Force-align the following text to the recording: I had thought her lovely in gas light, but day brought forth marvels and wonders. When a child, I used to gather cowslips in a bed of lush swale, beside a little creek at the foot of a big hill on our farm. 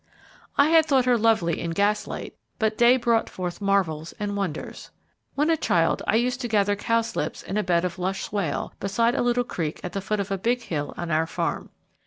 I 0.57 0.69
had 0.69 0.87
thought 0.87 1.05
her 1.05 1.15
lovely 1.15 1.61
in 1.61 1.69
gas 1.73 2.07
light, 2.07 2.35
but 2.57 2.75
day 2.75 2.97
brought 2.97 3.29
forth 3.29 3.61
marvels 3.61 4.15
and 4.19 4.35
wonders. 4.35 4.89
When 5.35 5.51
a 5.51 5.55
child, 5.55 6.01
I 6.07 6.15
used 6.15 6.41
to 6.41 6.47
gather 6.47 6.75
cowslips 6.75 7.43
in 7.43 7.55
a 7.55 7.61
bed 7.61 7.85
of 7.85 7.99
lush 7.99 8.23
swale, 8.23 8.73
beside 8.79 9.13
a 9.13 9.21
little 9.21 9.43
creek 9.43 9.79
at 9.83 9.93
the 9.93 10.01
foot 10.01 10.19
of 10.19 10.31
a 10.31 10.39
big 10.39 10.63
hill 10.63 10.95
on 10.97 11.11
our 11.11 11.27
farm. 11.27 11.69